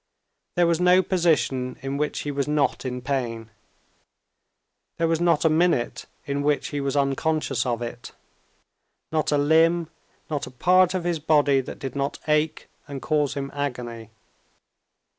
There 0.55 0.65
was 0.65 0.79
no 0.79 1.03
position 1.03 1.77
in 1.83 1.95
which 1.95 2.21
he 2.21 2.31
was 2.31 2.47
not 2.47 2.85
in 2.85 3.03
pain, 3.03 3.51
there 4.97 5.07
was 5.07 5.21
not 5.21 5.45
a 5.45 5.47
minute 5.47 6.07
in 6.25 6.41
which 6.41 6.69
he 6.69 6.81
was 6.81 6.97
unconscious 6.97 7.67
of 7.67 7.83
it, 7.83 8.11
not 9.11 9.31
a 9.31 9.37
limb, 9.37 9.91
not 10.27 10.47
a 10.47 10.49
part 10.49 10.95
of 10.95 11.03
his 11.03 11.19
body 11.19 11.61
that 11.61 11.77
did 11.77 11.95
not 11.95 12.17
ache 12.27 12.67
and 12.87 12.99
cause 12.99 13.35
him 13.35 13.51
agony. 13.53 14.09